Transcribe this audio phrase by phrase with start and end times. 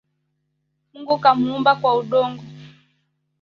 [0.93, 2.43] Mungu kamuumba kwa udongo